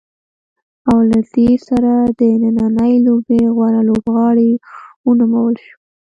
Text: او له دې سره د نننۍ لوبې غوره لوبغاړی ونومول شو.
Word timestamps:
او 0.89 0.97
له 1.09 1.19
دې 1.33 1.49
سره 1.67 1.93
د 2.19 2.21
نننۍ 2.41 2.93
لوبې 3.05 3.41
غوره 3.55 3.81
لوبغاړی 3.89 4.51
ونومول 5.05 5.55
شو. 5.65 5.75